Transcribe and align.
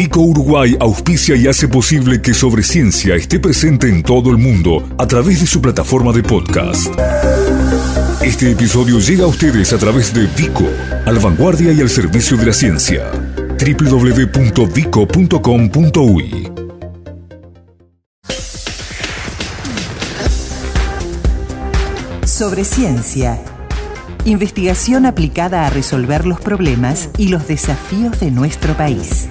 Vico 0.00 0.22
Uruguay 0.22 0.74
auspicia 0.80 1.36
y 1.36 1.46
hace 1.46 1.68
posible 1.68 2.22
que 2.22 2.32
Sobre 2.32 2.62
Ciencia 2.62 3.16
esté 3.16 3.38
presente 3.38 3.86
en 3.86 4.02
todo 4.02 4.30
el 4.30 4.38
mundo 4.38 4.88
a 4.96 5.06
través 5.06 5.42
de 5.42 5.46
su 5.46 5.60
plataforma 5.60 6.10
de 6.10 6.22
podcast. 6.22 6.86
Este 8.22 8.50
episodio 8.50 8.98
llega 8.98 9.24
a 9.24 9.26
ustedes 9.26 9.74
a 9.74 9.76
través 9.76 10.14
de 10.14 10.26
Vico, 10.28 10.64
al 11.04 11.18
vanguardia 11.18 11.70
y 11.72 11.82
al 11.82 11.90
servicio 11.90 12.38
de 12.38 12.46
la 12.46 12.54
ciencia. 12.54 13.10
www.vico.com.uy 13.60 16.50
Sobre 22.24 22.64
Ciencia. 22.64 23.38
Investigación 24.24 25.04
aplicada 25.04 25.66
a 25.66 25.70
resolver 25.70 26.24
los 26.24 26.40
problemas 26.40 27.10
y 27.18 27.28
los 27.28 27.46
desafíos 27.46 28.18
de 28.18 28.30
nuestro 28.30 28.74
país. 28.78 29.28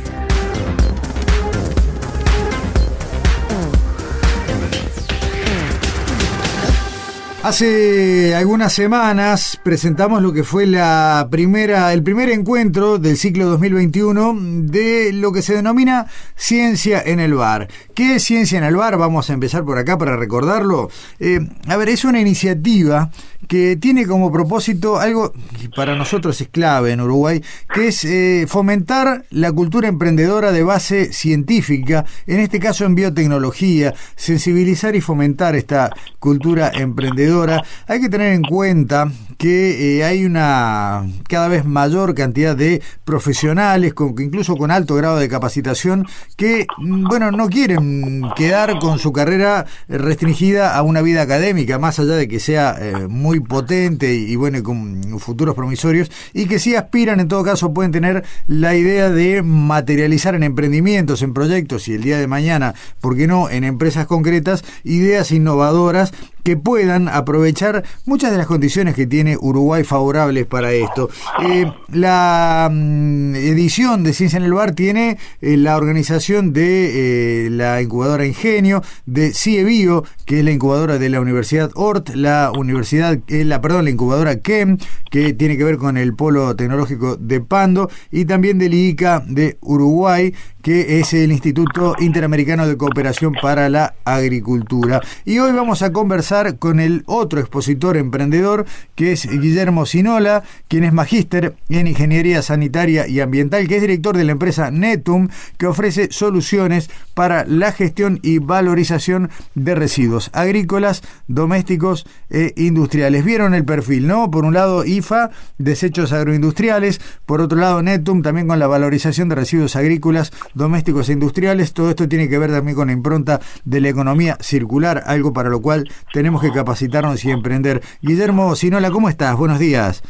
Hace 7.50 8.36
algunas 8.36 8.72
semanas 8.74 9.60
presentamos 9.64 10.22
lo 10.22 10.32
que 10.32 10.44
fue 10.44 10.68
la 10.68 11.30
primera, 11.32 11.92
el 11.94 12.04
primer 12.04 12.30
encuentro 12.30 13.00
del 13.00 13.18
ciclo 13.18 13.48
2021 13.48 14.38
de 14.68 15.12
lo 15.14 15.32
que 15.32 15.42
se 15.42 15.56
denomina 15.56 16.06
Ciencia 16.36 17.02
en 17.04 17.20
el 17.20 17.34
Bar. 17.34 17.68
¿Qué 17.96 18.18
es 18.18 18.24
Ciencia 18.24 18.60
en 18.60 18.66
el 18.66 18.76
Bar? 18.76 19.00
Vamos 19.00 19.32
a 19.32 19.34
empezar 19.34 19.66
por 19.66 19.80
acá 19.80 19.98
para 19.98 20.16
recordarlo. 20.16 20.92
Eh, 21.20 21.40
a 21.66 21.76
ver, 21.76 21.90
es 21.90 22.06
una 22.06 22.22
iniciativa 22.22 23.10
que 23.48 23.78
tiene 23.78 24.06
como 24.06 24.32
propósito 24.32 25.00
algo 25.00 25.34
que 25.60 25.70
para 25.70 25.96
nosotros 25.96 26.40
es 26.40 26.50
clave 26.50 26.92
en 26.92 27.02
Uruguay, 27.02 27.42
que 27.74 27.88
es 27.88 28.06
eh, 28.06 28.46
fomentar 28.48 29.26
la 29.32 29.52
cultura 29.52 29.88
emprendedora 29.88 30.52
de 30.52 30.62
base 30.62 31.12
científica, 31.14 32.06
en 32.28 32.42
este 32.42 32.60
caso 32.60 32.86
en 32.86 32.94
biotecnología, 32.94 33.96
sensibilizar 34.16 34.96
y 34.96 35.02
fomentar 35.02 35.56
esta 35.56 35.90
cultura 36.20 36.70
emprendedora. 36.76 37.39
Hay 37.88 38.02
que 38.02 38.10
tener 38.10 38.34
en 38.34 38.42
cuenta 38.42 39.10
que 39.40 40.00
eh, 40.00 40.04
hay 40.04 40.26
una 40.26 41.08
cada 41.30 41.48
vez 41.48 41.64
mayor 41.64 42.14
cantidad 42.14 42.58
de 42.58 42.82
profesionales, 43.06 43.94
con, 43.94 44.14
incluso 44.20 44.58
con 44.58 44.70
alto 44.70 44.96
grado 44.96 45.16
de 45.18 45.30
capacitación, 45.30 46.06
que 46.36 46.68
mm, 46.78 47.06
bueno 47.08 47.32
no 47.32 47.48
quieren 47.48 48.22
quedar 48.36 48.78
con 48.80 49.00
su 49.00 49.14
carrera 49.14 49.66
restringida 49.88 50.76
a 50.76 50.84
una 50.84 51.02
vida 51.02 51.22
académica, 51.22 51.80
más 51.80 52.00
allá 52.00 52.16
de 52.16 52.28
que 52.28 52.42
sea 52.42 52.76
eh, 52.82 53.08
muy 53.08 53.40
potente 53.40 54.14
y, 54.14 54.36
bueno 54.36 54.62
con 54.62 55.18
futuros 55.20 55.56
promisorios, 55.56 56.12
y 56.34 56.46
que 56.46 56.60
sí 56.60 56.76
aspiran 56.76 57.22
en 57.22 57.30
todo 57.30 57.42
caso 57.42 57.74
pueden 57.74 57.94
tener 57.94 58.26
la 58.48 58.76
idea 58.76 59.10
de 59.10 59.42
materializar 59.42 60.36
en 60.36 60.44
emprendimientos, 60.44 61.22
en 61.22 61.34
proyectos 61.34 61.88
y 61.88 61.94
el 61.94 62.04
día 62.04 62.18
de 62.18 62.28
mañana, 62.28 62.76
¿por 63.00 63.16
qué 63.16 63.26
no?, 63.26 63.50
en 63.50 63.64
empresas 63.64 64.06
concretas, 64.06 64.66
ideas 64.84 65.32
innovadoras 65.32 66.12
que 66.44 66.58
puedan 66.58 67.08
aprovechar 67.08 67.84
muchas 68.06 68.32
de 68.32 68.38
las 68.38 68.48
condiciones 68.48 68.96
que 68.96 69.06
tiene 69.06 69.29
Uruguay 69.40 69.84
favorables 69.84 70.46
para 70.46 70.72
esto. 70.72 71.10
Eh, 71.44 71.72
la 71.92 72.70
mm, 72.72 73.36
edición 73.36 74.04
de 74.04 74.14
Ciencia 74.14 74.38
en 74.38 74.44
el 74.44 74.54
Bar 74.54 74.74
tiene 74.74 75.18
eh, 75.42 75.58
la 75.58 75.78
organización 75.78 76.54
de 76.54 77.46
eh, 77.46 77.50
la 77.50 77.82
incubadora 77.82 78.26
Ingenio, 78.26 78.84
de 79.06 79.34
CIEBio, 79.34 80.04
que 80.26 80.40
es 80.40 80.46
la 80.46 80.52
incubadora 80.52 80.98
de 80.98 81.10
la 81.10 81.22
Universidad 81.22 81.72
ORT, 81.76 82.10
la 82.16 82.52
universidad, 82.56 83.20
la, 83.28 83.62
perdón, 83.62 83.86
la 83.86 83.92
incubadora 83.92 84.40
KEM, 84.40 84.78
que 85.10 85.34
tiene 85.34 85.58
que 85.58 85.64
ver 85.64 85.78
con 85.78 85.98
el 85.98 86.14
polo 86.14 86.56
tecnológico 86.56 87.18
de 87.18 87.42
Pando, 87.42 87.90
y 88.12 88.26
también 88.26 88.60
del 88.60 88.74
IICA 88.74 89.24
de 89.28 89.58
Uruguay, 89.62 90.34
que 90.62 91.00
es 91.00 91.14
el 91.14 91.32
Instituto 91.32 91.96
Interamericano 92.00 92.68
de 92.68 92.78
Cooperación 92.78 93.34
para 93.42 93.70
la 93.70 93.96
Agricultura. 94.04 95.02
Y 95.26 95.40
hoy 95.40 95.52
vamos 95.52 95.82
a 95.82 95.92
conversar 95.92 96.58
con 96.58 96.80
el 96.80 97.04
otro 97.06 97.40
expositor 97.40 97.98
emprendedor, 97.98 98.66
que 98.96 99.14
es 99.14 99.19
Guillermo 99.26 99.86
Sinola, 99.86 100.44
quien 100.68 100.84
es 100.84 100.94
magíster 100.94 101.56
en 101.70 101.88
Ingeniería 101.88 102.42
Sanitaria 102.42 103.08
y 103.08 103.20
Ambiental, 103.20 103.68
que 103.68 103.76
es 103.76 103.82
director 103.82 104.16
de 104.16 104.24
la 104.24 104.32
empresa 104.32 104.72
Netum, 104.72 105.30
que 105.58 105.68
ofrece 105.68 106.10
soluciones 106.12 106.90
para 107.14 107.46
la 107.46 107.72
gestión 107.72 108.20
y 108.24 108.40
valorización 108.40 109.30
de 109.56 109.76
residuos 109.76 110.30
agrícolas, 110.34 111.02
domésticos 111.28 112.06
e 112.30 112.54
industriales. 112.58 113.26
Vieron 113.26 113.54
el 113.54 113.66
perfil, 113.66 114.08
¿no? 114.08 114.32
Por 114.32 114.46
un 114.46 114.54
lado, 114.54 114.86
IFA, 114.86 115.32
desechos 115.58 116.12
agroindustriales, 116.12 117.02
por 117.26 117.42
otro 117.42 117.58
lado, 117.58 117.82
Netum, 117.82 118.22
también 118.22 118.48
con 118.48 118.60
la 118.60 118.68
valorización 118.68 119.30
de 119.30 119.36
residuos 119.36 119.76
agrícolas, 119.76 120.32
domésticos 120.54 121.10
e 121.10 121.14
industriales. 121.14 121.74
Todo 121.74 121.90
esto 121.90 122.08
tiene 122.08 122.30
que 122.30 122.38
ver 122.38 122.52
también 122.52 122.76
con 122.76 122.88
la 122.88 122.94
impronta 122.94 123.40
de 123.66 123.82
la 123.82 123.90
economía 123.90 124.38
circular, 124.40 125.04
algo 125.06 125.34
para 125.34 125.50
lo 125.50 125.62
cual 125.62 125.90
tenemos 126.14 126.42
que 126.42 126.52
capacitarnos 126.52 127.24
y 127.26 127.32
emprender. 127.32 127.82
Guillermo 128.02 128.56
Sinola, 128.56 128.92
¿cómo 128.92 129.09
estás? 129.10 129.38
Buenos 129.38 129.60
días. 129.60 130.04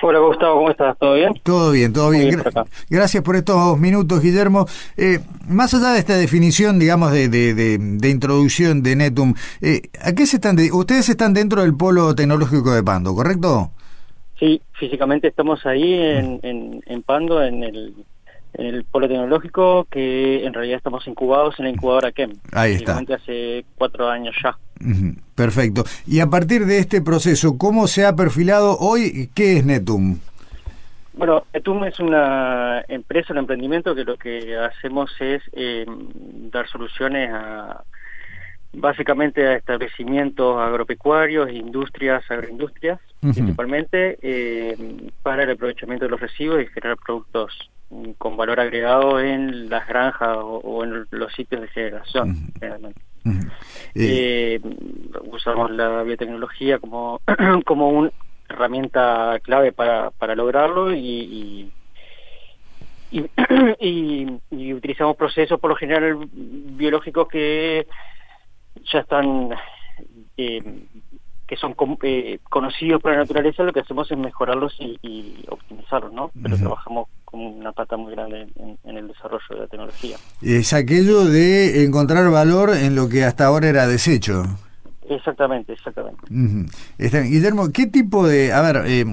Hola 0.00 0.18
Gustavo, 0.18 0.56
¿cómo 0.56 0.70
estás? 0.70 0.98
¿Todo 0.98 1.14
bien? 1.14 1.32
Todo 1.44 1.70
bien, 1.70 1.92
todo 1.92 2.10
bien. 2.10 2.42
Gracias 2.90 3.22
por 3.22 3.36
estos 3.36 3.78
minutos, 3.78 4.20
Guillermo. 4.20 4.66
Eh, 4.96 5.20
más 5.48 5.74
allá 5.74 5.92
de 5.92 6.00
esta 6.00 6.16
definición, 6.16 6.78
digamos, 6.78 7.12
de, 7.12 7.28
de, 7.28 8.08
introducción 8.10 8.82
de 8.82 8.96
Netum, 8.96 9.34
eh, 9.60 9.82
¿a 10.02 10.12
qué 10.12 10.26
se 10.26 10.36
están 10.36 10.56
ustedes 10.72 11.08
están 11.08 11.34
dentro 11.34 11.62
del 11.62 11.76
polo 11.76 12.14
tecnológico 12.14 12.72
de 12.72 12.82
Pando, 12.82 13.14
¿correcto? 13.14 13.70
Sí, 14.40 14.60
físicamente 14.72 15.28
estamos 15.28 15.64
ahí 15.66 15.94
en, 15.94 16.82
en 16.84 17.02
Pando, 17.02 17.42
en 17.42 17.62
el 17.62 17.94
en 17.96 18.11
el 18.54 18.84
polo 18.84 19.08
tecnológico, 19.08 19.86
que 19.90 20.44
en 20.44 20.52
realidad 20.52 20.76
estamos 20.78 21.06
incubados 21.06 21.58
en 21.58 21.66
la 21.66 21.70
incubadora 21.70 22.12
KEM. 22.12 22.32
Ahí 22.52 22.74
está. 22.74 22.98
hace 23.14 23.64
cuatro 23.76 24.08
años 24.08 24.34
ya. 24.42 24.56
Perfecto. 25.34 25.84
Y 26.06 26.20
a 26.20 26.26
partir 26.26 26.66
de 26.66 26.78
este 26.78 27.00
proceso, 27.02 27.56
¿cómo 27.56 27.86
se 27.86 28.04
ha 28.04 28.16
perfilado 28.16 28.76
hoy? 28.78 29.30
¿Qué 29.34 29.58
es 29.58 29.64
Netum? 29.64 30.18
Bueno, 31.14 31.44
Netum 31.52 31.84
es 31.84 32.00
una 32.00 32.84
empresa, 32.88 33.32
un 33.32 33.40
emprendimiento 33.40 33.94
que 33.94 34.04
lo 34.04 34.16
que 34.16 34.56
hacemos 34.56 35.10
es 35.20 35.42
eh, 35.52 35.84
dar 36.50 36.68
soluciones 36.68 37.30
a 37.32 37.84
básicamente 38.74 39.46
a 39.46 39.56
establecimientos 39.56 40.58
agropecuarios, 40.58 41.50
industrias, 41.50 42.24
agroindustrias, 42.30 42.98
principalmente 43.22 44.18
eh, 44.20 44.76
para 45.22 45.44
el 45.44 45.50
aprovechamiento 45.50 46.06
de 46.06 46.10
los 46.10 46.20
residuos 46.20 46.62
y 46.62 46.66
generar 46.66 46.96
productos 46.96 47.56
con 48.18 48.36
valor 48.36 48.58
agregado 48.58 49.20
en 49.20 49.68
las 49.68 49.86
granjas 49.86 50.38
o, 50.40 50.82
en 50.82 51.06
los 51.10 51.32
sitios 51.34 51.60
de 51.60 51.68
generación, 51.68 52.52
eh, 53.94 54.60
usamos 55.30 55.70
la 55.70 56.02
biotecnología 56.02 56.78
como, 56.78 57.20
como 57.64 57.90
una 57.90 58.10
herramienta 58.48 59.38
clave 59.42 59.72
para, 59.72 60.10
para 60.10 60.34
lograrlo 60.34 60.92
y, 60.92 61.70
y, 63.12 64.26
y, 64.50 64.74
utilizamos 64.74 65.16
procesos 65.16 65.60
por 65.60 65.70
lo 65.70 65.76
general 65.76 66.28
biológicos 66.32 67.28
que 67.28 67.86
ya 68.90 69.00
están 69.00 69.50
eh, 70.36 70.62
que 71.52 71.58
son 71.58 71.76
eh, 72.04 72.38
conocidos 72.48 73.02
por 73.02 73.12
la 73.12 73.18
naturaleza, 73.18 73.62
lo 73.62 73.74
que 73.74 73.80
hacemos 73.80 74.10
es 74.10 74.16
mejorarlos 74.16 74.74
y, 74.80 75.44
optimizarlos, 75.50 76.10
¿no? 76.10 76.30
Pero 76.42 76.56
trabajamos 76.56 77.08
con 77.26 77.40
una 77.40 77.72
pata 77.72 77.98
muy 77.98 78.12
grande 78.14 78.46
en, 78.56 78.96
el 78.96 79.08
desarrollo 79.08 79.44
de 79.50 79.56
la 79.56 79.66
tecnología. 79.66 80.16
Es 80.40 80.72
aquello 80.72 81.26
de 81.26 81.84
encontrar 81.84 82.30
valor 82.30 82.70
en 82.70 82.94
lo 82.94 83.06
que 83.10 83.26
hasta 83.26 83.44
ahora 83.44 83.68
era 83.68 83.86
desecho. 83.86 84.44
Exactamente, 85.06 85.74
exactamente. 85.74 86.22
Guillermo, 86.98 87.70
¿qué 87.70 87.86
tipo 87.86 88.26
de... 88.26 88.50
A 88.50 88.62
ver, 88.62 88.84
eh, 88.86 89.04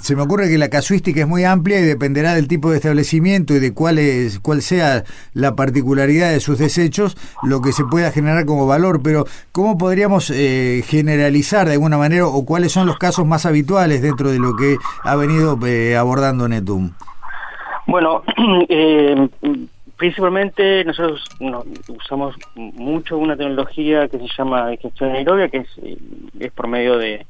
se 0.00 0.16
me 0.16 0.22
ocurre 0.22 0.48
que 0.48 0.58
la 0.58 0.70
casuística 0.70 1.20
es 1.20 1.28
muy 1.28 1.44
amplia 1.44 1.78
y 1.78 1.82
dependerá 1.82 2.34
del 2.34 2.48
tipo 2.48 2.70
de 2.70 2.76
establecimiento 2.76 3.54
y 3.54 3.58
de 3.58 3.74
cuál, 3.74 3.98
es, 3.98 4.40
cuál 4.40 4.62
sea 4.62 5.04
la 5.34 5.54
particularidad 5.54 6.30
de 6.30 6.40
sus 6.40 6.58
desechos, 6.58 7.16
lo 7.42 7.60
que 7.60 7.72
se 7.72 7.84
pueda 7.84 8.10
generar 8.10 8.46
como 8.46 8.66
valor. 8.66 9.00
Pero, 9.02 9.24
¿cómo 9.52 9.76
podríamos 9.76 10.30
eh, 10.30 10.82
generalizar 10.86 11.66
de 11.66 11.74
alguna 11.74 11.98
manera 11.98 12.26
o 12.26 12.44
cuáles 12.44 12.72
son 12.72 12.86
los 12.86 12.98
casos 12.98 13.26
más 13.26 13.44
habituales 13.44 14.02
dentro 14.02 14.30
de 14.30 14.38
lo 14.38 14.56
que 14.56 14.76
ha 15.04 15.16
venido 15.16 15.58
eh, 15.66 15.96
abordando 15.96 16.48
Netum? 16.48 16.92
Bueno, 17.86 18.22
eh, 18.68 19.28
principalmente 19.96 20.84
nosotros 20.84 21.24
usamos 21.88 22.36
mucho 22.54 23.18
una 23.18 23.36
tecnología 23.36 24.08
que 24.08 24.18
se 24.18 24.28
llama 24.36 24.70
gestión 24.80 25.10
aerobia, 25.10 25.48
que 25.48 25.58
es, 25.58 25.68
es 26.40 26.52
por 26.52 26.68
medio 26.68 26.96
de 26.96 27.26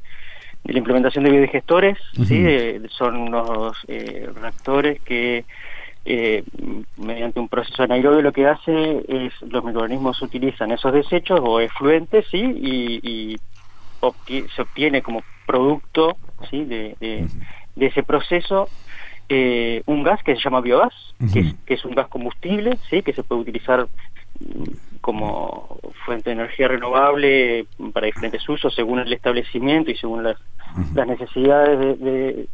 de 0.65 0.73
la 0.73 0.79
implementación 0.79 1.25
de 1.25 1.31
biodigestores, 1.31 1.99
¿sí? 2.27 2.47
son 2.91 3.17
unos 3.17 3.77
eh, 3.89 4.29
reactores 4.35 5.01
que 5.03 5.45
eh, 6.05 6.43
mediante 6.97 7.39
un 7.39 7.49
proceso 7.49 7.83
anaerobio 7.83 8.23
lo 8.23 8.33
que 8.33 8.47
hace 8.47 9.05
es 9.09 9.33
los 9.43 9.65
microorganismos 9.65 10.21
utilizan 10.23 10.73
esos 10.73 10.93
desechos 10.93 11.41
o 11.43 11.61
efluentes 11.61 12.27
¿sí? 12.31 12.39
y, 12.41 13.39
se 14.27 14.63
obtiene 14.63 15.01
como 15.01 15.23
producto 15.47 16.17
¿sí? 16.51 16.65
de, 16.65 16.97
de, 17.01 17.87
ese 17.87 18.03
proceso 18.03 18.69
eh, 19.29 19.83
un 19.87 20.03
gas 20.03 20.21
que 20.25 20.35
se 20.35 20.43
llama 20.43 20.61
biogás, 20.61 20.93
que, 21.33 21.41
es, 21.41 21.55
que 21.65 21.75
es 21.75 21.85
un 21.85 21.95
gas 21.95 22.09
combustible, 22.09 22.79
sí, 22.91 23.03
que 23.03 23.13
se 23.13 23.23
puede 23.23 23.43
utilizar 23.43 23.87
como 25.01 25.79
fuente 26.05 26.31
de 26.31 26.35
energía 26.35 26.69
renovable 26.69 27.67
para 27.93 28.07
diferentes 28.07 28.49
usos 28.49 28.75
según 28.75 29.01
el 29.01 29.13
establecimiento 29.13 29.91
y 29.91 29.97
según 29.97 30.23
las, 30.23 30.37
las 30.95 31.07
necesidades 31.07 32.01
de, 32.01 32.49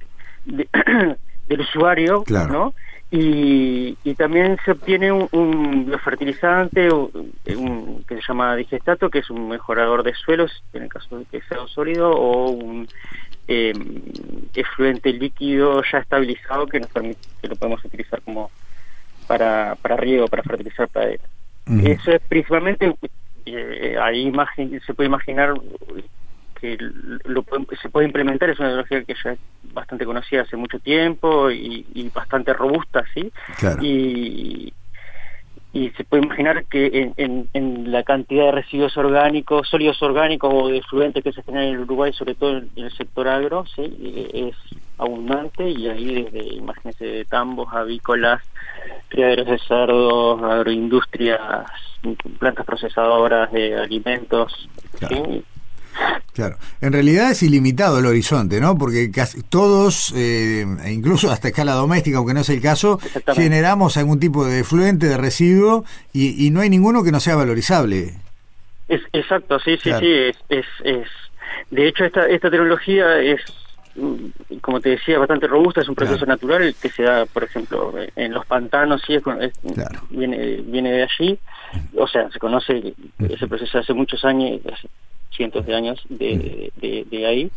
del 1.49 1.61
usuario, 1.61 2.25
¿no? 2.29 2.75
Y, 3.11 3.97
y, 4.05 4.15
también 4.17 4.59
se 4.67 4.73
obtiene 4.73 5.11
un, 5.11 5.29
un 5.33 5.99
fertilizante 6.05 6.91
un, 6.93 8.05
que 8.07 8.17
se 8.17 8.21
llama 8.29 8.55
digestato, 8.55 9.09
que 9.09 9.21
es 9.21 9.31
un 9.31 9.49
mejorador 9.49 10.03
de 10.03 10.13
suelos, 10.13 10.63
en 10.75 10.83
el 10.83 10.89
caso 10.91 11.19
de 11.19 11.25
que 11.25 11.41
sea 11.49 11.67
sólido, 11.69 12.11
o 12.11 12.51
un 12.51 12.87
eh, 13.47 13.73
efluente 14.55 15.11
líquido 15.11 15.83
ya 15.91 15.99
estabilizado 16.01 16.67
que 16.67 16.81
nos 16.81 16.91
permite 16.91 17.21
que 17.41 17.49
lo 17.49 17.57
podemos 17.57 17.83
utilizar 17.83 18.21
como 18.21 18.51
para, 19.27 19.77
para 19.81 19.97
riego, 19.97 20.29
para 20.29 20.43
fertilizar 20.43 20.87
praderas. 20.89 21.28
Eso 21.85 22.12
es 22.12 22.20
principalmente, 22.29 22.94
eh, 23.47 23.97
ahí 24.00 24.32
se 24.87 24.94
puede 24.94 25.09
imaginar 25.09 25.55
que 26.61 26.76
lo, 27.25 27.44
se 27.81 27.88
puede 27.88 28.06
implementar, 28.06 28.50
es 28.50 28.59
una 28.59 28.69
tecnología 28.69 29.05
que 29.05 29.15
ya 29.23 29.32
es 29.32 29.38
bastante 29.73 30.05
conocida 30.05 30.43
hace 30.43 30.56
mucho 30.56 30.79
tiempo 30.79 31.50
y, 31.50 32.11
bastante 32.15 32.53
robusta, 32.53 33.05
¿sí? 33.15 33.31
Y, 33.81 34.73
y 35.73 35.91
se 35.91 36.05
puede 36.05 36.25
imaginar 36.25 36.65
que 36.65 37.12
en, 37.17 37.49
en, 37.53 37.93
la 37.93 38.03
cantidad 38.03 38.47
de 38.47 38.53
residuos 38.53 38.97
orgánicos, 38.97 39.69
sólidos 39.69 40.03
orgánicos 40.03 40.50
o 40.53 40.69
de 40.69 40.82
fluentes 40.82 41.23
que 41.23 41.32
se 41.32 41.43
generan 41.43 41.69
en 41.69 41.81
Uruguay, 41.81 42.12
sobre 42.12 42.35
todo 42.35 42.59
en, 42.59 42.70
el 42.76 42.91
sector 42.93 43.29
agro, 43.29 43.65
¿sí? 43.76 44.31
es 44.32 44.56
abundante 44.97 45.69
y 45.69 45.88
ahí 45.88 46.25
desde, 46.25 46.55
imagínense, 46.55 47.05
de 47.05 47.25
tambos, 47.26 47.69
avícolas, 47.73 48.43
criaderos 49.08 49.46
de 49.46 49.58
cerdos, 49.58 50.43
agroindustrias, 50.43 51.40
plantas 52.38 52.64
procesadoras 52.64 53.50
de 53.52 53.76
alimentos, 53.76 54.69
¿sí? 55.08 55.44
Claro, 56.32 56.56
en 56.81 56.93
realidad 56.93 57.32
es 57.32 57.43
ilimitado 57.43 57.99
el 57.99 58.06
horizonte, 58.06 58.60
¿no? 58.60 58.78
Porque 58.78 59.10
casi 59.10 59.43
todos, 59.43 60.12
eh, 60.16 60.64
incluso 60.88 61.32
hasta 61.32 61.49
escala 61.49 61.72
doméstica, 61.72 62.19
aunque 62.19 62.34
no 62.34 62.40
es 62.40 62.49
el 62.49 62.62
caso, 62.62 63.00
generamos 63.34 63.96
algún 63.96 64.20
tipo 64.20 64.46
de 64.46 64.62
fluente, 64.62 65.06
de 65.06 65.16
residuo, 65.16 65.84
y, 66.12 66.50
no 66.50 66.60
hay 66.60 66.70
ninguno 66.70 67.02
que 67.02 67.10
no 67.10 67.19
sea 67.19 67.34
valorizable. 67.34 68.14
Es, 68.87 69.02
exacto, 69.12 69.58
sí, 69.58 69.76
sí, 69.82 69.90
sí, 69.99 70.12
es, 70.12 70.37
es, 70.49 70.66
es, 70.84 71.08
De 71.70 71.88
hecho, 71.88 72.05
esta, 72.05 72.28
esta 72.28 72.50
tecnología 72.50 73.19
es, 73.19 73.40
como 74.61 74.81
te 74.81 74.91
decía, 74.91 75.19
bastante 75.19 75.47
robusta, 75.47 75.81
es 75.81 75.89
un 75.89 75.95
proceso 75.95 76.27
natural 76.27 76.75
que 76.81 76.89
se 76.89 77.03
da, 77.03 77.27
por 77.27 77.45
ejemplo, 77.45 77.95
en 78.17 78.33
los 78.33 78.47
pantanos, 78.47 79.03
sí, 79.06 79.15
es, 79.15 79.23
viene, 80.11 80.62
viene 80.65 80.93
de 80.93 81.03
allí, 81.03 81.39
o 81.97 82.06
sea, 82.06 82.31
se 82.31 82.39
conoce 82.39 82.95
ese 83.19 83.47
proceso 83.47 83.79
hace 83.79 83.93
muchos 83.93 84.25
años, 84.25 84.61
cientos 85.39 85.65
de 85.67 85.75
años 85.75 86.03
de, 86.09 86.73
de, 86.77 87.27
ahí. 87.27 87.50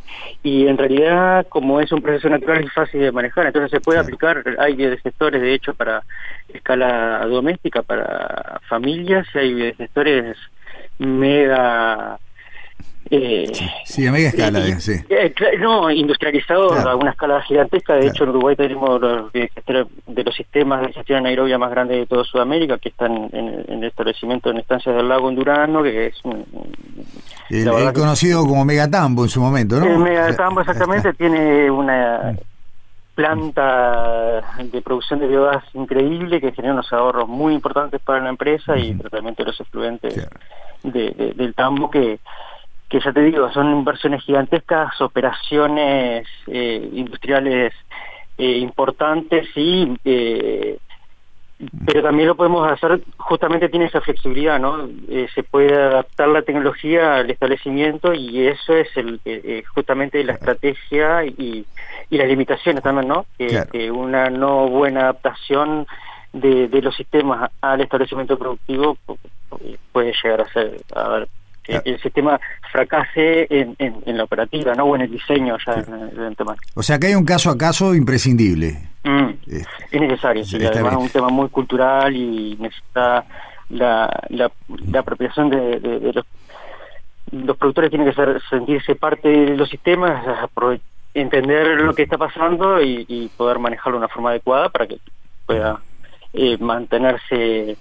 Y 0.43 0.67
en 0.67 0.77
realidad 0.77 1.47
como 1.49 1.81
es 1.81 1.91
un 1.91 2.01
proceso 2.01 2.29
natural 2.29 2.63
es 2.63 2.73
fácil 2.73 3.01
de 3.01 3.11
manejar. 3.11 3.47
Entonces 3.47 3.71
se 3.71 3.79
puede 3.79 3.99
aplicar 3.99 4.43
hay 4.59 4.75
sectores 5.01 5.41
de 5.41 5.53
hecho 5.53 5.73
para 5.73 6.03
escala 6.49 7.25
doméstica 7.27 7.81
para 7.81 8.61
familias 8.67 9.27
y 9.33 9.37
hay 9.37 9.73
sectores 9.73 10.37
mega 10.99 12.19
eh, 13.09 13.51
sí, 13.83 14.07
a 14.07 14.11
media 14.11 14.29
escala, 14.29 14.65
eh, 14.65 14.79
sí. 14.79 14.93
Eh, 15.09 15.33
no, 15.59 15.89
industrializado 15.89 16.73
a 16.73 16.95
una 16.95 17.11
escala 17.11 17.41
gigantesca. 17.41 17.95
De 17.95 18.07
hecho, 18.07 18.23
en 18.23 18.29
Uruguay 18.29 18.55
tenemos 18.55 19.01
los 19.01 19.33
de 19.33 20.23
los 20.23 20.35
sistemas 20.35 20.81
de 20.81 20.93
gestión 20.93 21.19
anaerobia 21.19 21.57
más 21.57 21.71
grandes 21.71 21.97
de 21.97 22.05
toda 22.05 22.23
Sudamérica, 22.23 22.77
que 22.77 22.89
están 22.89 23.29
en, 23.33 23.65
el 23.67 23.83
establecimiento 23.83 24.49
en 24.49 24.59
estancias 24.59 24.95
del 24.95 25.09
lago 25.09 25.29
en 25.29 25.35
Durano, 25.35 25.83
que 25.83 26.07
es 26.07 26.15
un, 26.23 26.45
el, 27.49 27.93
conocido 27.93 28.45
como 28.45 28.63
Megatambo 28.63 29.23
en 29.23 29.29
su 29.29 29.41
momento, 29.41 29.79
¿no? 29.79 29.85
El 29.85 29.97
Megatambo 29.97 30.61
exactamente 30.61 31.11
tiene 31.13 31.69
una 31.69 32.37
planta 33.15 34.41
de 34.63 34.81
producción 34.81 35.19
de 35.19 35.27
biogás 35.27 35.63
increíble 35.73 36.39
que 36.39 36.53
genera 36.53 36.73
unos 36.73 36.93
ahorros 36.93 37.27
muy 37.27 37.53
importantes 37.53 37.99
para 38.01 38.23
la 38.23 38.29
empresa 38.29 38.77
y 38.77 38.93
tratamiento 38.93 39.43
de 39.43 39.47
los 39.47 39.59
efluentes 39.59 40.27
del 40.83 41.53
tambo 41.55 41.91
que 41.91 42.19
que 42.91 42.99
ya 42.99 43.13
te 43.13 43.21
digo, 43.21 43.49
son 43.53 43.71
inversiones 43.71 44.21
gigantescas, 44.23 44.99
operaciones 44.99 46.27
eh, 46.47 46.89
industriales 46.93 47.73
eh, 48.37 48.57
importantes 48.57 49.47
y 49.55 49.97
eh, 50.03 50.77
pero 51.85 52.01
también 52.01 52.27
lo 52.27 52.35
podemos 52.35 52.69
hacer, 52.69 53.01
justamente 53.17 53.69
tiene 53.69 53.85
esa 53.85 54.01
flexibilidad, 54.01 54.59
¿no? 54.59 54.89
Se 55.35 55.43
puede 55.43 55.75
adaptar 55.75 56.27
la 56.29 56.41
tecnología 56.41 57.17
al 57.17 57.29
establecimiento 57.29 58.15
y 58.15 58.47
eso 58.47 58.73
es 58.73 58.87
el 58.97 59.21
justamente 59.75 60.23
la 60.23 60.33
estrategia 60.33 61.23
y, 61.23 61.63
y 62.09 62.17
las 62.17 62.27
limitaciones 62.27 62.81
también, 62.81 63.09
¿no? 63.09 63.27
Que, 63.37 63.91
una 63.91 64.31
no 64.31 64.69
buena 64.69 65.01
adaptación 65.01 65.85
de, 66.33 66.67
de 66.67 66.81
los 66.81 66.95
sistemas 66.95 67.51
al 67.61 67.81
establecimiento 67.81 68.39
productivo 68.39 68.97
puede 69.91 70.13
llegar 70.23 70.41
a 70.41 70.51
ser 70.51 70.81
a 70.95 71.09
ver, 71.09 71.27
que 71.63 71.81
el 71.85 72.01
sistema 72.01 72.39
fracase 72.71 73.47
en, 73.49 73.75
en, 73.77 74.17
la 74.17 74.23
operativa, 74.23 74.73
¿no? 74.73 74.85
O 74.85 74.95
en 74.95 75.01
el 75.01 75.11
diseño 75.11 75.57
ya 75.65 75.75
de 75.75 76.35
O 76.73 76.83
sea 76.83 76.99
que 76.99 77.07
hay 77.07 77.15
un 77.15 77.25
caso 77.25 77.49
a 77.49 77.57
caso 77.57 77.93
imprescindible. 77.93 78.89
Mm, 79.03 79.29
es, 79.47 80.01
necesario, 80.01 80.43
sí, 80.43 80.57
además 80.63 80.93
es 80.93 80.99
un 80.99 81.09
tema 81.09 81.29
muy 81.29 81.49
cultural 81.49 82.15
y 82.15 82.55
necesita 82.59 83.25
la, 83.69 84.09
la, 84.29 84.51
la 84.91 84.99
apropiación 84.99 85.49
de, 85.49 85.79
de, 85.79 86.13
los 86.13 86.25
los 87.31 87.55
productores 87.55 87.89
tienen 87.89 88.09
que 88.09 88.13
ser, 88.13 88.41
sentirse 88.49 88.95
parte 88.95 89.29
de 89.29 89.55
los 89.55 89.69
sistemas, 89.69 90.21
entender 91.13 91.79
lo 91.79 91.93
que 91.93 92.03
está 92.03 92.17
pasando 92.17 92.81
y, 92.81 93.05
y, 93.07 93.29
poder 93.29 93.57
manejarlo 93.57 93.97
de 93.97 94.05
una 94.05 94.13
forma 94.13 94.31
adecuada 94.31 94.67
para 94.67 94.87
que 94.87 94.97
pueda 95.45 95.79
eh, 96.33 96.57
mantenerse 96.59 97.77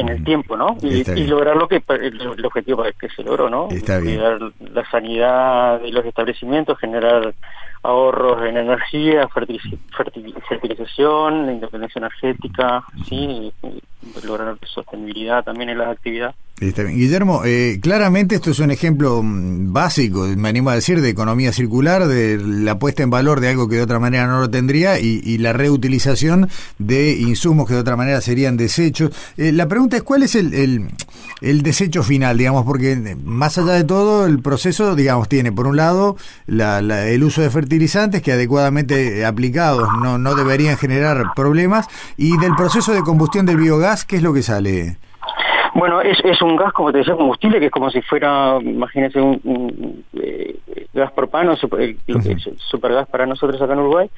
en 0.00 0.08
el 0.08 0.24
tiempo, 0.24 0.56
¿no? 0.56 0.76
Y, 0.82 1.26
lograr 1.26 1.56
lo 1.56 1.68
que 1.68 1.82
el, 1.88 2.44
objetivo 2.44 2.84
que 2.98 3.08
se 3.08 3.22
logró, 3.22 3.48
¿no? 3.48 3.68
Está 3.70 4.00
Cuidar 4.00 4.38
la 4.60 4.90
sanidad 4.90 5.80
de 5.80 5.90
los 5.90 6.04
establecimientos, 6.04 6.78
generar 6.78 7.34
ahorros 7.82 8.42
en 8.48 8.56
energía, 8.56 9.28
fertilización, 10.48 11.46
la 11.46 11.52
independencia 11.52 11.98
energética, 11.98 12.84
sí, 13.08 13.52
lograr 14.24 14.58
sostenibilidad 14.66 15.44
también 15.44 15.70
en 15.70 15.78
las 15.78 15.88
actividades. 15.88 16.36
Guillermo, 16.58 17.42
eh, 17.44 17.78
claramente 17.82 18.34
esto 18.34 18.50
es 18.50 18.60
un 18.60 18.70
ejemplo 18.70 19.22
mm, 19.22 19.74
básico, 19.74 20.26
me 20.38 20.48
animo 20.48 20.70
a 20.70 20.74
decir, 20.74 21.02
de 21.02 21.10
economía 21.10 21.52
circular, 21.52 22.06
de 22.06 22.38
la 22.38 22.78
puesta 22.78 23.02
en 23.02 23.10
valor 23.10 23.40
de 23.40 23.50
algo 23.50 23.68
que 23.68 23.76
de 23.76 23.82
otra 23.82 23.98
manera 23.98 24.26
no 24.26 24.40
lo 24.40 24.48
tendría 24.48 24.98
y, 24.98 25.36
la 25.36 25.52
reutilización 25.52 26.48
de 26.78 27.12
insumos 27.12 27.68
que 27.68 27.74
de 27.74 27.80
otra 27.80 27.96
manera 27.96 28.22
serían 28.22 28.56
desechos. 28.56 29.10
Eh, 29.36 29.52
la 29.52 29.68
pregunta 29.68 29.98
es, 29.98 30.02
¿cuál 30.02 30.22
es 30.22 30.34
el, 30.34 30.88
el, 31.42 31.62
desecho 31.62 32.02
final, 32.02 32.38
digamos? 32.38 32.64
Porque 32.64 32.92
eh, 32.92 33.16
más 33.22 33.58
allá 33.58 33.72
de 33.72 33.84
todo, 33.84 34.24
el 34.24 34.40
proceso, 34.40 34.94
digamos, 34.94 35.28
tiene 35.28 35.52
por 35.52 35.66
un 35.66 35.76
lado 35.76 36.16
el 36.48 37.22
uso 37.22 37.42
de 37.42 37.50
fertilizantes 37.50 38.22
que 38.22 38.32
adecuadamente 38.32 39.26
aplicados 39.26 39.90
no, 40.00 40.16
no 40.16 40.34
deberían 40.34 40.78
generar 40.78 41.34
problemas 41.36 41.86
y 42.16 42.38
del 42.38 42.54
proceso 42.56 42.94
de 42.94 43.02
combustión 43.02 43.44
del 43.44 43.58
biogás, 43.58 43.95
¿qué 44.04 44.16
es 44.16 44.22
lo 44.22 44.32
que 44.32 44.42
sale? 44.42 44.98
Bueno, 45.74 46.00
es, 46.00 46.18
es 46.24 46.40
un 46.40 46.56
gas, 46.56 46.72
como 46.72 46.90
te 46.90 46.98
decía, 46.98 47.14
combustible, 47.14 47.60
que 47.60 47.66
es 47.66 47.72
como 47.72 47.90
si 47.90 48.00
fuera, 48.00 48.58
imagínense, 48.62 49.20
un, 49.20 50.04
eh, 50.14 50.56
gas 50.94 51.12
propano, 51.12 51.54
super, 51.56 51.94
supergas 52.56 53.06
para 53.08 53.26
nosotros 53.26 53.60
acá 53.60 53.74
en 53.74 53.80
Uruguay. 53.80 54.10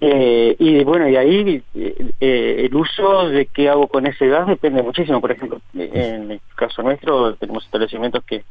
Eh, 0.00 0.54
y 0.58 0.84
bueno, 0.84 1.08
y 1.08 1.16
ahí 1.16 1.62
eh, 1.74 2.66
el 2.66 2.74
uso 2.76 3.28
de 3.30 3.46
qué 3.46 3.68
hago 3.68 3.88
con 3.88 4.06
ese 4.06 4.28
gas 4.28 4.46
depende 4.46 4.82
muchísimo. 4.82 5.20
Por 5.20 5.32
ejemplo, 5.32 5.60
en 5.74 6.32
el 6.32 6.40
caso 6.54 6.82
nuestro 6.82 7.34
tenemos 7.34 7.64
establecimientos 7.64 8.22
que, 8.24 8.44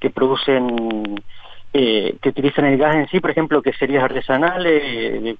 que 0.00 0.10
producen 0.10 1.22
eh, 1.72 2.16
que 2.20 2.30
utilizan 2.30 2.64
el 2.64 2.78
gas 2.78 2.96
en 2.96 3.08
sí, 3.08 3.20
por 3.20 3.30
ejemplo, 3.30 3.62
que 3.62 3.72
serías 3.72 4.02
artesanales 4.02 5.22
de 5.22 5.36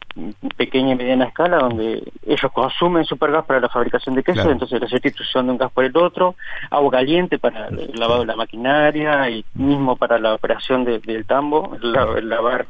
pequeña 0.57 0.93
y 0.93 0.97
mediana 0.97 1.25
escala, 1.25 1.59
donde 1.59 2.05
ellos 2.25 2.53
consumen 2.53 3.05
supergas 3.05 3.45
para 3.47 3.59
la 3.59 3.69
fabricación 3.69 4.15
de 4.15 4.23
queso, 4.23 4.49
entonces 4.49 4.81
la 4.81 4.87
sustitución 4.87 5.47
de 5.47 5.53
un 5.53 5.59
gas 5.59 5.73
por 5.73 5.85
el 5.85 5.97
otro, 5.97 6.37
agua 6.71 6.93
caliente 6.93 7.41
para 7.41 7.67
el 7.67 7.93
lavado 7.95 8.21
de 8.21 8.27
la 8.27 8.37
maquinaria 8.37 9.29
y 9.29 9.45
mismo 9.55 9.97
para 9.97 10.21
la 10.21 10.35
operación 10.35 10.85
del 10.85 11.25
tambo, 11.27 11.77
el, 11.83 12.29
lavar, 12.29 12.67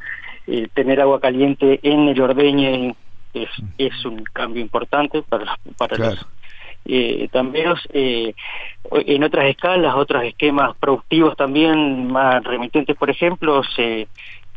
eh, 0.47 0.67
tener 0.73 0.99
agua 0.99 1.19
caliente 1.19 1.79
en 1.83 2.09
el 2.09 2.19
ordeñe 2.19 2.95
es, 3.33 3.49
es 3.77 4.05
un 4.05 4.23
cambio 4.23 4.61
importante 4.61 5.21
para, 5.21 5.57
para 5.77 5.97
los 5.97 6.27
eh, 6.85 7.27
también 7.31 7.73
eh, 7.93 8.33
en 8.91 9.23
otras 9.23 9.45
escalas, 9.45 9.95
otros 9.95 10.23
esquemas 10.23 10.75
productivos 10.77 11.35
también 11.37 12.11
más 12.11 12.43
remitentes, 12.43 12.95
por 12.97 13.09
ejemplo, 13.09 13.63
se, 13.75 14.07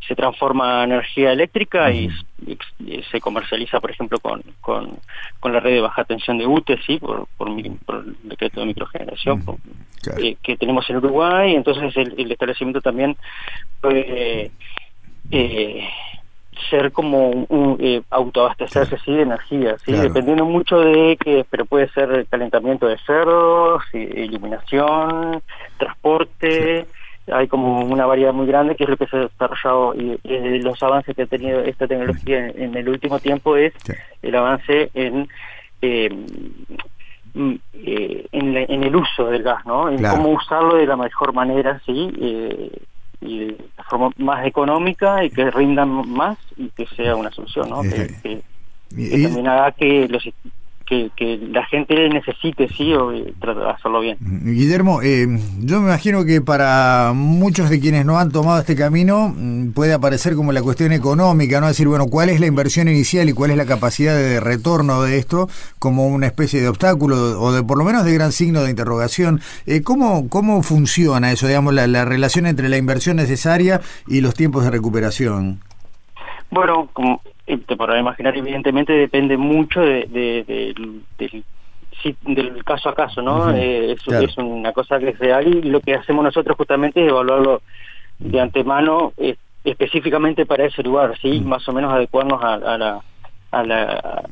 se 0.07 0.15
transforma 0.15 0.85
en 0.85 0.93
energía 0.93 1.33
eléctrica 1.33 1.91
y, 1.91 2.09
se 3.11 3.21
comercializa, 3.21 3.81
por 3.81 3.91
ejemplo, 3.91 4.19
con, 4.19 4.43
con, 4.61 5.53
la 5.53 5.61
red 5.61 5.75
de 5.75 5.81
baja 5.81 6.05
tensión 6.05 6.37
de 6.37 6.47
UTE, 6.47 6.79
¿sí? 6.87 6.99
por, 6.99 7.27
por, 7.39 7.49
el 7.49 8.17
decreto 8.23 8.61
de 8.61 8.67
microgeneración 8.67 9.43
eh, 10.19 10.37
que 10.43 10.57
tenemos 10.57 10.89
en 10.91 10.97
Uruguay. 10.97 11.55
Entonces, 11.55 11.97
el, 11.97 12.31
establecimiento 12.31 12.83
también 12.83 13.17
puede 13.81 14.51
eh, 15.31 15.89
ser 16.71 16.93
como 16.93 17.31
un, 17.31 17.77
eh, 17.81 18.03
autoabastecerse 18.11 18.97
de 19.07 19.23
energía, 19.23 19.77
¿sí? 19.85 19.93
dependiendo 19.93 20.45
mucho 20.45 20.81
de 20.81 21.17
que, 21.17 21.45
pero 21.51 21.65
puede 21.65 21.89
ser 21.91 22.27
calentamiento 22.29 22.87
de 22.87 22.99
cerdos, 22.99 23.83
iluminación, 23.93 25.43
transporte 25.79 26.87
hay 27.33 27.49
como 27.49 27.85
una 27.85 28.07
variedad 28.07 28.33
muy 28.33 28.47
grande 28.47 28.77
que 28.77 28.85
es 28.85 28.91
lo 28.91 28.97
que 28.97 29.07
se 29.07 29.17
ha 29.17 29.21
desarrollado 29.21 29.95
y, 29.95 30.19
los 30.61 30.83
avances 30.83 31.15
que 31.17 31.23
ha 31.23 31.27
tenido 31.27 31.61
esta 31.61 31.87
tecnología 31.87 32.49
en, 32.49 32.77
el 32.77 32.89
último 32.89 33.19
tiempo 33.19 33.57
es 33.57 33.73
el 34.23 34.35
avance 34.35 34.91
en 34.95 35.29
eh, 35.81 36.09
mm, 37.35 37.55
eh, 37.75 38.27
en, 38.33 38.85
el 38.85 38.97
uso 38.97 39.27
del 39.27 39.43
gas, 39.43 39.65
¿no? 39.67 39.91
En 39.91 40.03
cómo 40.03 40.31
usarlo 40.31 40.77
de 40.77 40.87
la 40.87 40.97
mejor 40.97 41.35
manera, 41.35 41.81
sí, 41.85 42.11
eh, 42.21 42.71
y 43.21 43.39
de 43.39 43.57
la 43.77 43.85
forma 43.85 44.11
más 44.19 44.47
económica 44.47 45.25
y 45.25 45.31
que 45.31 45.51
rindan 45.51 45.89
más 46.11 46.39
y 46.57 46.69
que 46.71 46.87
sea 46.95 47.17
una 47.17 47.31
solución, 47.31 47.71
¿no? 47.71 47.83
que, 47.83 48.15
que, 48.23 48.43
también 49.23 49.49
haga 49.49 49.73
que 49.73 50.09
los 50.09 50.25
que, 50.85 51.49
la 51.51 51.65
gente 51.67 52.09
necesite, 52.09 52.69
sí, 52.69 52.93
o 52.93 53.13
eh, 53.13 53.35
tratar 53.41 53.65
de 53.65 53.71
hacerlo 53.71 54.01
bien. 54.01 54.17
Guillermo, 54.21 55.01
eh, 55.03 55.27
yo 55.61 55.81
me 55.81 55.89
imagino 55.89 56.25
que 56.25 56.41
para 56.41 57.13
muchos 57.15 57.71
de 57.71 57.81
quienes 57.81 58.05
no 58.05 58.19
han 58.19 58.31
tomado 58.31 58.61
este 58.61 58.77
camino 58.77 59.35
mm, 59.35 59.71
puede 59.71 59.93
aparecer 59.93 60.35
como 60.35 60.53
la 60.53 60.63
cuestión 60.63 60.93
económica, 60.93 61.61
¿no? 61.61 61.69
Decir, 61.69 61.89
bueno, 61.89 62.07
¿cuál 62.07 62.29
es 62.29 62.41
la 62.41 62.47
inversión 62.47 62.89
inicial 62.89 63.29
y 63.29 63.33
cuál 63.33 63.51
es 63.51 63.57
la 63.57 63.67
capacidad 63.67 64.15
de 64.17 64.41
retorno 64.41 65.03
de 65.03 65.19
esto 65.19 65.49
como 65.79 66.07
una 66.07 66.27
especie 66.27 66.61
de 66.61 66.69
obstáculo 66.69 67.41
o 67.41 67.53
de 67.53 67.63
por 67.63 67.79
lo 67.79 67.85
menos 67.85 68.05
de 68.05 68.13
gran 68.13 68.33
signo 68.33 68.63
de 68.63 68.71
interrogación? 68.71 69.41
Eh, 69.67 69.83
¿cómo, 69.83 70.29
¿Cómo 70.29 70.63
funciona 70.63 71.33
eso, 71.33 71.47
digamos, 71.47 71.75
la, 71.75 71.87
la 71.87 72.05
relación 72.05 72.47
entre 72.47 72.69
la 72.69 72.77
inversión 72.77 73.17
necesaria 73.17 73.81
y 74.07 74.21
los 74.21 74.35
tiempos 74.35 74.65
de 74.65 74.71
recuperación? 74.71 75.61
Bueno, 76.55 76.89
como 76.93 77.21
te 77.47 77.77
podrás 77.77 77.99
imaginar, 77.99 78.37
evidentemente 78.37 78.93
depende 78.93 79.37
mucho 79.37 79.81
de, 79.81 80.73
del 82.23 82.65
caso 82.65 82.91
a 82.91 82.95
caso, 82.95 83.21
¿no? 83.23 83.51
Eh, 83.51 83.97
es, 84.07 84.39
una 84.39 84.73
cosa 84.73 85.01
que 85.01 85.09
es 85.09 85.19
real 85.19 85.49
y 85.49 85.63
lo 85.63 85.81
que 85.81 85.95
hacemos 85.95 86.23
nosotros 86.23 86.57
justamente 86.57 87.03
es 87.03 87.09
evaluarlo 87.11 87.63
de 88.21 88.41
antemano 88.41 89.13
eh, 89.17 89.35
específicamente 89.65 90.47
para 90.47 90.67
ese 90.67 90.85
lugar, 90.85 91.19
¿sí? 91.21 91.41
Más 91.41 91.69
o 91.69 91.73
menos 91.73 91.93
adecuarnos 91.93 92.41
a, 92.43 92.57
la... 92.79 93.01
A 93.51 93.63
la 93.65 94.23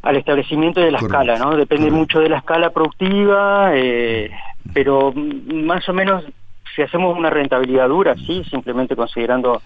al 0.00 0.16
establecimiento 0.16 0.80
de 0.80 0.92
la 0.92 0.98
escala, 0.98 1.36
¿no? 1.38 1.56
Depende 1.56 1.90
mucho 1.90 2.20
de 2.20 2.28
la 2.28 2.38
escala 2.38 2.70
productiva, 2.70 3.72
eh, 3.74 4.30
pero 4.72 5.12
más 5.12 5.86
o 5.88 5.92
menos 5.92 6.24
si 6.74 6.82
hacemos 6.82 7.18
una 7.18 7.28
rentabilidad 7.28 7.88
dura, 7.88 8.14
sí, 8.14 8.44
simplemente 8.48 8.94
considerando 8.94 9.60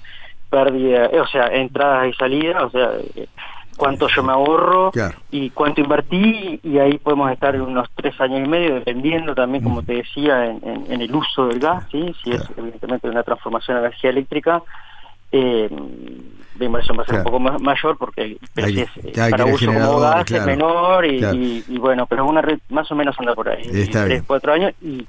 pérdida, 0.53 1.07
eh, 1.07 1.19
o 1.19 1.27
sea, 1.27 1.47
entradas 1.47 2.09
y 2.09 2.13
salidas, 2.13 2.63
o 2.65 2.71
sea, 2.71 2.91
eh, 3.17 3.27
cuánto 3.79 4.07
yo 4.07 4.23
me 4.23 4.33
ahorro 4.33 4.93
y 5.31 5.49
cuánto 5.51 5.81
invertí 5.81 6.61
y 6.63 6.79
ahí 6.79 6.99
podemos 6.99 7.33
estar 7.33 7.55
en 7.55 7.63
unos 7.63 7.89
tres 7.95 8.21
años 8.21 8.47
y 8.47 8.49
medio 8.49 8.75
dependiendo 8.75 9.35
también 9.35 9.65
como 9.65 9.81
mm. 9.81 9.85
te 9.87 9.95
decía 9.95 10.45
en, 10.45 11.01
el 11.01 11.15
uso 11.15 11.47
del 11.47 11.59
gas 11.59 11.83
sí 11.91 12.15
si 12.23 12.33
es 12.33 12.43
evidentemente 12.55 13.09
una 13.09 13.23
transformación 13.23 13.79
a 13.79 13.81
energía 13.81 14.11
eléctrica 14.11 14.63
eh, 15.33 15.69
la 16.59 16.67
inversión 16.67 16.99
va 16.99 17.03
a 17.03 17.07
ser 17.07 17.17
un 17.17 17.25
poco 17.25 17.41
más, 17.41 17.61
mayor 17.61 17.97
porque 17.99 18.37
si 18.55 18.81
es, 18.81 18.91
para 19.31 19.47
uso 19.47 19.67
como 19.67 20.01
gas 20.01 20.31
es 20.31 20.47
menor 20.47 21.05
y, 21.07 21.79
bueno, 21.79 22.07
pero 22.07 22.27
una 22.27 22.43
más 22.71 22.91
o 22.91 22.95
menos 22.95 23.17
anda 23.19 23.35
por 23.35 23.49
ahí, 23.49 23.63
tres, 23.91 24.23
cuatro 24.27 24.53
años 24.53 24.73
y 24.81 25.07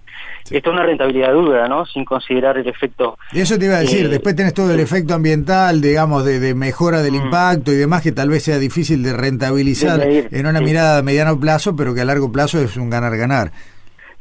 esto 0.49 0.69
es 0.69 0.73
una 0.73 0.83
rentabilidad 0.83 1.31
dura, 1.31 1.67
¿no? 1.67 1.85
Sin 1.85 2.03
considerar 2.03 2.57
el 2.57 2.67
efecto... 2.67 3.17
Eso 3.31 3.57
te 3.57 3.65
iba 3.65 3.75
a 3.75 3.79
decir, 3.79 4.05
eh, 4.05 4.09
después 4.09 4.35
tenés 4.35 4.53
todo 4.53 4.73
el 4.73 4.79
efecto 4.81 5.13
ambiental, 5.13 5.81
digamos, 5.81 6.25
de, 6.25 6.53
mejora 6.53 7.01
del 7.01 7.13
mm. 7.13 7.25
impacto 7.25 7.71
y 7.71 7.75
demás 7.75 8.01
que 8.01 8.11
tal 8.11 8.29
vez 8.29 8.43
sea 8.43 8.59
difícil 8.59 9.03
de 9.03 9.13
rentabilizar 9.13 10.01
en 10.03 10.45
una 10.45 10.59
mirada 10.59 10.99
a 10.99 11.01
mediano 11.01 11.39
plazo, 11.39 11.75
pero 11.75 11.93
que 11.93 12.01
a 12.01 12.05
largo 12.05 12.31
plazo 12.31 12.59
es 12.59 12.75
un 12.75 12.89
ganar-ganar. 12.89 13.51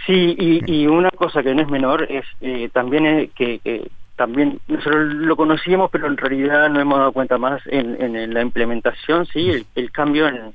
Sí, 0.07 0.37
y, 0.39 0.87
una 0.87 1.11
cosa 1.11 1.43
que 1.43 1.55
no 1.55 1.63
es 1.63 1.69
menor 1.69 2.07
es 2.11 2.25
eh, 2.41 2.69
también 2.73 3.07
es 3.07 3.31
que, 3.33 3.59
que 3.59 3.89
también 4.23 4.61
nosotros 4.69 5.15
lo 5.15 5.35
conocíamos, 5.35 5.91
pero 5.91 6.07
en 6.07 6.17
realidad 6.17 6.71
no 6.71 6.79
hemos 6.79 6.97
dado 6.97 7.11
cuenta 7.11 7.39
más 7.39 7.61
en, 7.67 8.33
la 8.33 8.41
implementación, 8.41 9.27
sí, 9.27 9.67
el, 9.75 9.91
cambio 9.91 10.29
en, 10.29 10.55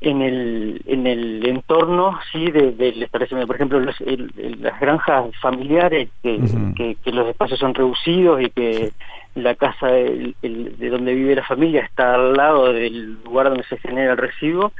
en 0.00 0.22
el 0.22 0.80
en 0.86 1.06
el 1.06 1.46
entorno 1.46 2.18
sí 2.32 2.50
del 2.50 3.02
establecimiento. 3.02 3.48
Por 3.48 3.56
ejemplo 3.56 3.80
las 3.80 4.80
granjas 4.80 5.26
familiares 5.42 6.08
que, 6.22 6.96
que, 7.04 7.12
los 7.12 7.28
espacios 7.28 7.60
son 7.60 7.74
reducidos 7.74 8.40
y 8.40 8.48
que 8.48 8.92
la 9.34 9.54
casa 9.54 9.88
de, 9.88 10.34
donde 10.40 11.14
vive 11.14 11.34
la 11.34 11.44
familia 11.44 11.82
está 11.82 12.14
al 12.14 12.32
lado 12.32 12.72
del 12.72 13.22
lugar 13.24 13.50
donde 13.50 13.64
se 13.64 13.76
genera 13.76 14.12
el 14.12 14.18
residuo. 14.18 14.72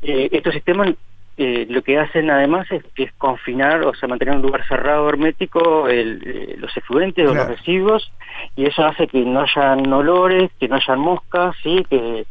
Eh, 0.00 0.28
estos 0.30 0.54
sistemas 0.54 0.94
eh, 1.42 1.66
lo 1.70 1.80
que 1.80 1.98
hacen 1.98 2.30
además 2.30 2.70
es, 2.70 2.84
es, 2.96 3.10
confinar, 3.14 3.82
o 3.86 3.94
sea, 3.94 4.06
mantener 4.10 4.36
un 4.36 4.42
lugar 4.42 4.62
cerrado, 4.68 5.08
hermético, 5.08 5.88
el, 5.88 6.22
eh, 6.22 6.56
los 6.58 6.76
efluentes 6.76 7.26
o 7.26 7.32
los 7.32 7.46
residuos, 7.46 8.12
y 8.56 8.66
eso 8.66 8.84
hace 8.84 9.06
que 9.06 9.22
no 9.22 9.40
hayan 9.40 9.90
olores, 9.90 10.50
que 10.60 10.68
no 10.68 10.76
hayan 10.76 10.98
moscas, 10.98 11.56
¿sí? 11.62 11.82
que 11.88 12.26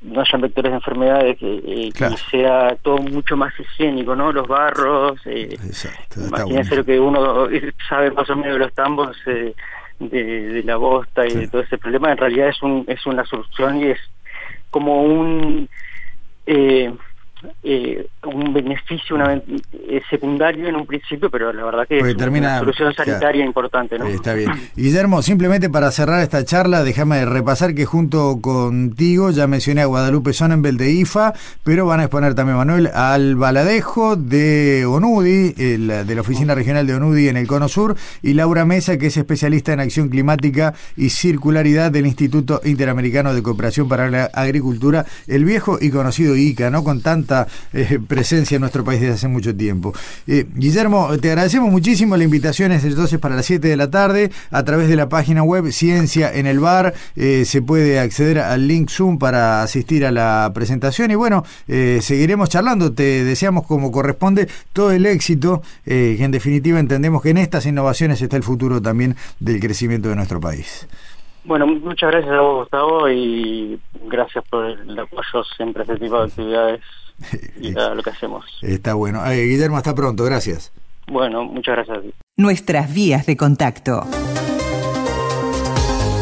no 0.00 0.22
hayan 0.22 0.40
vectores 0.40 0.72
de 0.72 0.76
enfermedades, 0.76 1.36
que, 1.36 1.92
sea 2.30 2.74
todo 2.80 2.96
mucho 2.96 3.36
más 3.36 3.52
higiénico, 3.60 4.16
¿no? 4.16 4.32
Los 4.32 4.48
barros, 4.48 5.20
eh, 5.26 5.58
imagínense 6.16 6.76
lo 6.76 6.84
que 6.86 6.98
uno 6.98 7.46
sabe 7.86 8.12
más 8.12 8.30
o 8.30 8.36
menos 8.36 8.54
de 8.54 8.58
los 8.60 8.72
tambos 8.72 9.14
de, 9.26 9.54
de, 9.98 10.62
la 10.64 10.76
bosta 10.76 11.26
y 11.26 11.34
de 11.34 11.48
todo 11.48 11.60
ese 11.60 11.76
problema, 11.76 12.12
en 12.12 12.16
realidad 12.16 12.48
es, 12.48 12.62
un, 12.62 12.86
es 12.88 13.04
una 13.04 13.26
solución 13.26 13.76
y 13.82 13.88
es 13.88 14.00
como 14.70 15.02
un... 15.02 15.68
Eh, 16.46 16.90
eh, 17.62 18.06
un 18.24 18.52
beneficio 18.52 19.16
una, 19.16 19.34
eh, 19.34 20.02
secundario 20.10 20.68
en 20.68 20.76
un 20.76 20.86
principio, 20.86 21.30
pero 21.30 21.52
la 21.52 21.64
verdad 21.64 21.86
que 21.86 21.98
es 21.98 22.14
una 22.14 22.58
solución 22.58 22.94
sanitaria 22.94 23.44
importante. 23.44 23.98
¿no? 23.98 24.06
Está 24.06 24.34
bien. 24.34 24.50
Guillermo, 24.76 25.22
simplemente 25.22 25.70
para 25.70 25.90
cerrar 25.90 26.22
esta 26.22 26.44
charla, 26.44 26.82
déjame 26.82 27.24
repasar 27.24 27.74
que 27.74 27.84
junto 27.84 28.40
contigo 28.40 29.30
ya 29.30 29.46
mencioné 29.46 29.82
a 29.82 29.86
Guadalupe 29.86 30.32
Sonnenbel 30.32 30.76
de 30.76 30.90
IFA, 30.92 31.34
pero 31.62 31.86
van 31.86 32.00
a 32.00 32.04
exponer 32.04 32.34
también, 32.34 32.56
Manuel, 32.56 32.88
al 32.88 33.36
Baladejo 33.36 34.16
de 34.16 34.84
ONUDI, 34.86 35.52
de 35.52 36.14
la 36.14 36.20
Oficina 36.20 36.54
Regional 36.54 36.86
de 36.86 36.94
ONUDI 36.94 37.28
en 37.28 37.36
el 37.36 37.46
Cono 37.46 37.68
Sur, 37.68 37.96
y 38.22 38.34
Laura 38.34 38.64
Mesa, 38.64 38.98
que 38.98 39.06
es 39.06 39.16
especialista 39.16 39.72
en 39.72 39.80
acción 39.80 40.08
climática 40.08 40.74
y 40.96 41.10
circularidad 41.10 41.90
del 41.90 42.06
Instituto 42.06 42.60
Interamericano 42.64 43.34
de 43.34 43.42
Cooperación 43.42 43.88
para 43.88 44.10
la 44.10 44.24
Agricultura, 44.32 45.04
el 45.26 45.44
viejo 45.44 45.78
y 45.80 45.90
conocido 45.90 46.36
ICA, 46.36 46.70
¿no? 46.70 46.84
Con 46.84 47.00
tanta 47.02 47.33
eh, 47.72 47.98
presencia 48.06 48.56
en 48.56 48.60
nuestro 48.60 48.84
país 48.84 49.00
desde 49.00 49.14
hace 49.14 49.28
mucho 49.28 49.54
tiempo. 49.54 49.92
Eh, 50.26 50.46
Guillermo, 50.54 51.10
te 51.20 51.28
agradecemos 51.28 51.70
muchísimo. 51.70 52.16
La 52.16 52.24
invitación 52.24 52.72
es 52.72 52.84
entonces 52.84 53.18
para 53.18 53.36
las 53.36 53.46
7 53.46 53.66
de 53.66 53.76
la 53.76 53.90
tarde 53.90 54.30
a 54.50 54.62
través 54.64 54.88
de 54.88 54.96
la 54.96 55.08
página 55.08 55.42
web 55.42 55.70
Ciencia 55.72 56.32
en 56.32 56.46
el 56.46 56.60
Bar. 56.60 56.94
Eh, 57.16 57.44
se 57.44 57.62
puede 57.62 57.98
acceder 57.98 58.38
al 58.38 58.66
link 58.68 58.90
Zoom 58.90 59.18
para 59.18 59.62
asistir 59.62 60.04
a 60.04 60.10
la 60.10 60.50
presentación 60.54 61.10
y 61.10 61.14
bueno, 61.14 61.44
seguiremos 61.66 62.48
charlando. 62.48 62.92
Te 62.92 63.24
deseamos 63.24 63.66
como 63.66 63.90
corresponde 63.90 64.48
todo 64.72 64.92
el 64.92 65.06
éxito, 65.06 65.62
que 65.84 66.22
en 66.22 66.30
definitiva 66.30 66.78
entendemos 66.78 67.22
que 67.22 67.30
en 67.30 67.38
estas 67.38 67.66
innovaciones 67.66 68.20
está 68.20 68.36
el 68.36 68.42
futuro 68.42 68.80
también 68.80 69.16
del 69.40 69.60
crecimiento 69.60 70.08
de 70.08 70.16
nuestro 70.16 70.40
país. 70.40 70.86
Bueno, 71.44 71.66
muchas 71.66 72.10
gracias 72.10 72.32
a 72.32 72.40
vos, 72.40 72.60
Gustavo, 72.60 73.08
y 73.10 73.78
gracias 74.14 74.44
por 74.48 74.64
el 74.64 74.98
apoyo 74.98 75.44
siempre 75.56 75.82
a 75.82 75.84
este 75.84 75.98
tipo 75.98 76.18
de 76.18 76.24
actividades 76.24 76.80
y 77.60 77.78
a 77.78 77.94
lo 77.94 78.02
que 78.02 78.10
hacemos. 78.10 78.44
Está 78.62 78.94
bueno. 78.94 79.22
Guillermo, 79.44 79.76
hasta 79.76 79.94
pronto, 79.94 80.24
gracias. 80.24 80.72
Bueno, 81.06 81.44
muchas 81.44 81.76
gracias. 81.76 82.14
Nuestras 82.36 82.92
vías 82.92 83.26
de 83.26 83.36
contacto. 83.36 84.06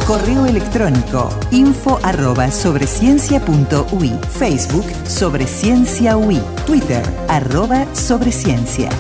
Correo 0.06 0.46
electrónico 0.46 1.30
info 1.52 1.99
arroba 2.02 2.50
sobre 2.50 2.87
Facebook 4.18 4.84
sobre 5.06 5.46
ciencia 5.46 6.16
Twitter 6.66 7.02
arroba 7.28 7.87
sobre 7.94 8.32
ciencia. 8.32 8.90